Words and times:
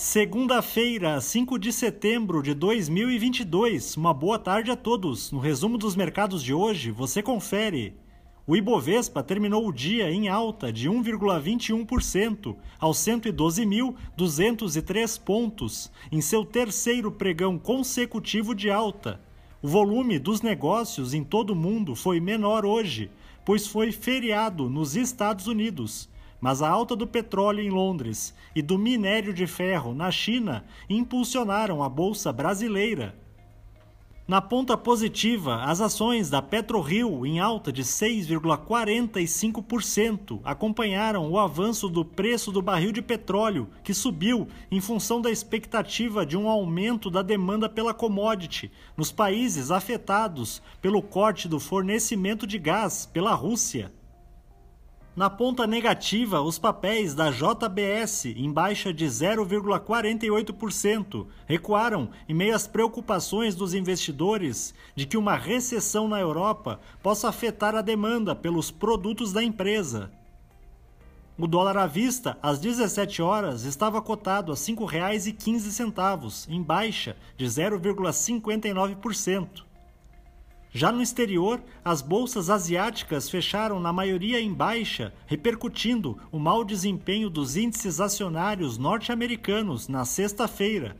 Segunda-feira, 0.00 1.20
5 1.20 1.58
de 1.58 1.72
setembro 1.72 2.40
de 2.40 2.54
2022. 2.54 3.96
Uma 3.96 4.14
boa 4.14 4.38
tarde 4.38 4.70
a 4.70 4.76
todos. 4.76 5.32
No 5.32 5.40
resumo 5.40 5.76
dos 5.76 5.96
mercados 5.96 6.40
de 6.40 6.54
hoje, 6.54 6.92
você 6.92 7.20
confere. 7.20 7.96
O 8.46 8.56
Ibovespa 8.56 9.24
terminou 9.24 9.66
o 9.66 9.72
dia 9.72 10.08
em 10.08 10.28
alta 10.28 10.72
de 10.72 10.88
1,21% 10.88 12.54
aos 12.78 12.98
112.203 12.98 15.20
pontos, 15.20 15.90
em 16.12 16.20
seu 16.20 16.44
terceiro 16.44 17.10
pregão 17.10 17.58
consecutivo 17.58 18.54
de 18.54 18.70
alta. 18.70 19.20
O 19.60 19.66
volume 19.66 20.20
dos 20.20 20.42
negócios 20.42 21.12
em 21.12 21.24
todo 21.24 21.54
o 21.54 21.56
mundo 21.56 21.96
foi 21.96 22.20
menor 22.20 22.64
hoje, 22.64 23.10
pois 23.44 23.66
foi 23.66 23.90
feriado 23.90 24.70
nos 24.70 24.94
Estados 24.94 25.48
Unidos 25.48 26.08
mas 26.40 26.62
a 26.62 26.68
alta 26.68 26.94
do 26.94 27.06
petróleo 27.06 27.62
em 27.62 27.70
Londres 27.70 28.34
e 28.54 28.62
do 28.62 28.78
minério 28.78 29.32
de 29.32 29.46
ferro 29.46 29.94
na 29.94 30.10
China 30.10 30.64
impulsionaram 30.88 31.82
a 31.82 31.88
bolsa 31.88 32.32
brasileira. 32.32 33.14
Na 34.28 34.40
ponta 34.42 34.76
positiva, 34.76 35.64
as 35.64 35.80
ações 35.80 36.28
da 36.28 36.42
PetroRio, 36.42 37.24
em 37.24 37.40
alta 37.40 37.72
de 37.72 37.82
6,45%, 37.82 40.40
acompanharam 40.44 41.30
o 41.30 41.38
avanço 41.38 41.88
do 41.88 42.04
preço 42.04 42.52
do 42.52 42.60
barril 42.60 42.92
de 42.92 43.00
petróleo, 43.00 43.70
que 43.82 43.94
subiu 43.94 44.46
em 44.70 44.82
função 44.82 45.22
da 45.22 45.30
expectativa 45.30 46.26
de 46.26 46.36
um 46.36 46.46
aumento 46.46 47.08
da 47.08 47.22
demanda 47.22 47.70
pela 47.70 47.94
commodity 47.94 48.70
nos 48.94 49.10
países 49.10 49.70
afetados 49.70 50.60
pelo 50.82 51.00
corte 51.00 51.48
do 51.48 51.58
fornecimento 51.58 52.46
de 52.46 52.58
gás 52.58 53.06
pela 53.06 53.32
Rússia. 53.32 53.90
Na 55.18 55.28
ponta 55.28 55.66
negativa, 55.66 56.40
os 56.40 56.58
papéis 56.60 57.12
da 57.12 57.28
JBS, 57.28 58.26
em 58.26 58.52
baixa 58.52 58.92
de 58.92 59.04
0,48%, 59.04 61.26
recuaram 61.44 62.10
em 62.28 62.34
meio 62.34 62.54
às 62.54 62.68
preocupações 62.68 63.56
dos 63.56 63.74
investidores 63.74 64.72
de 64.94 65.06
que 65.06 65.16
uma 65.16 65.34
recessão 65.34 66.06
na 66.06 66.20
Europa 66.20 66.78
possa 67.02 67.28
afetar 67.28 67.74
a 67.74 67.82
demanda 67.82 68.32
pelos 68.32 68.70
produtos 68.70 69.32
da 69.32 69.42
empresa. 69.42 70.12
O 71.36 71.48
dólar 71.48 71.78
à 71.78 71.86
vista, 71.88 72.38
às 72.40 72.60
17 72.60 73.20
horas, 73.20 73.64
estava 73.64 74.00
cotado 74.00 74.52
a 74.52 74.54
R$ 74.54 74.60
5,15, 74.60 76.46
em 76.48 76.62
baixa 76.62 77.16
de 77.36 77.44
0,59%. 77.44 79.66
Já 80.70 80.92
no 80.92 81.00
exterior, 81.00 81.62
as 81.82 82.02
bolsas 82.02 82.50
asiáticas 82.50 83.30
fecharam 83.30 83.80
na 83.80 83.92
maioria 83.92 84.38
em 84.40 84.52
baixa, 84.52 85.14
repercutindo 85.26 86.18
o 86.30 86.38
mau 86.38 86.62
desempenho 86.62 87.30
dos 87.30 87.56
índices 87.56 88.00
acionários 88.00 88.76
norte-americanos 88.76 89.88
na 89.88 90.04
sexta-feira. 90.04 90.94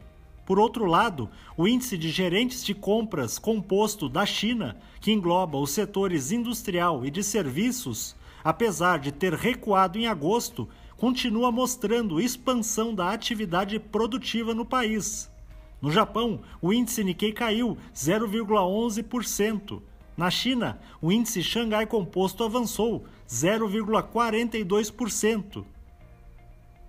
Por 0.46 0.58
outro 0.58 0.86
lado, 0.86 1.28
o 1.58 1.68
índice 1.68 1.98
de 1.98 2.08
gerentes 2.08 2.64
de 2.64 2.74
compras 2.74 3.38
composto 3.38 4.08
da 4.08 4.24
China, 4.24 4.78
que 4.98 5.12
engloba 5.12 5.58
os 5.58 5.70
setores 5.72 6.32
industrial 6.32 7.04
e 7.04 7.10
de 7.10 7.22
serviços, 7.22 8.16
apesar 8.42 8.98
de 8.98 9.12
ter 9.12 9.34
recuado 9.34 9.98
em 9.98 10.06
agosto, 10.06 10.66
continua 10.96 11.52
mostrando 11.52 12.18
expansão 12.18 12.94
da 12.94 13.12
atividade 13.12 13.78
produtiva 13.78 14.54
no 14.54 14.64
país. 14.64 15.30
No 15.80 15.92
Japão, 15.92 16.40
o 16.60 16.72
índice 16.72 17.04
Nikkei 17.04 17.32
caiu 17.32 17.78
0,11%. 17.94 19.80
Na 20.16 20.28
China, 20.30 20.80
o 21.00 21.12
índice 21.12 21.40
Xangai 21.42 21.86
Composto 21.86 22.42
avançou 22.42 23.04
0,42%. 23.28 25.64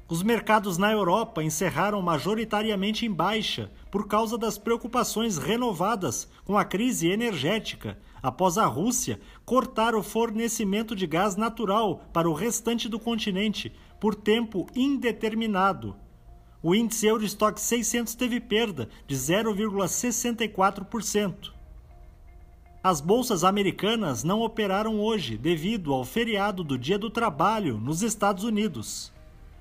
Os 0.08 0.24
mercados 0.24 0.80
na 0.80 0.92
Europa 0.92 1.44
encerraram 1.44 2.02
majoritariamente 2.02 3.06
em 3.06 3.12
baixa 3.12 3.72
por 3.92 4.08
causa 4.08 4.40
das 4.40 4.58
preocupações 4.58 5.38
renovadas 5.38 6.28
com 6.44 6.58
a 6.58 6.66
crise 6.66 7.10
energética, 7.10 8.00
após 8.22 8.58
a 8.58 8.66
Rússia 8.66 9.22
cortar 9.46 9.94
o 9.94 10.02
fornecimento 10.02 10.96
de 10.96 11.06
gás 11.06 11.36
natural 11.36 12.02
para 12.12 12.28
o 12.28 12.34
restante 12.34 12.90
do 12.90 13.00
continente 13.00 13.72
por 14.00 14.16
tempo 14.16 14.66
indeterminado. 14.76 15.96
O 16.62 16.76
índice 16.76 17.08
Eurostock 17.08 17.58
600 17.60 18.14
teve 18.16 18.42
perda 18.42 18.90
de 19.08 19.16
0,64%. 19.16 21.54
As 22.84 23.00
bolsas 23.00 23.46
americanas 23.46 24.26
não 24.26 24.42
operaram 24.42 25.00
hoje 25.00 25.38
devido 25.38 25.94
ao 25.94 26.04
feriado 26.04 26.62
do 26.62 26.78
Dia 26.78 27.00
do 27.00 27.10
Trabalho 27.10 27.78
nos 27.78 28.02
Estados 28.02 28.44
Unidos. 28.44 29.14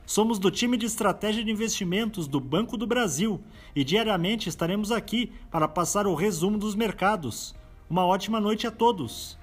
Somos 0.05 0.41
do 0.41 0.51
time 0.51 0.77
de 0.77 0.87
estratégia 0.87 1.45
de 1.45 1.53
investimentos 1.53 2.27
do 2.27 2.41
Banco 2.41 2.77
do 2.77 2.87
Brasil 2.87 3.41
e 3.77 3.85
diariamente 3.85 4.49
estaremos 4.49 4.91
aqui 4.91 5.31
para 5.51 5.69
passar 5.69 6.05
o 6.07 6.15
resumo 6.15 6.59
dos 6.59 6.75
mercados. 6.75 7.55
Uma 7.89 8.05
ótima 8.05 8.41
noite 8.41 8.67
a 8.67 8.73
todos! 8.73 9.39